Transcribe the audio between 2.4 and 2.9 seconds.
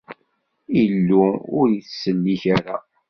ara!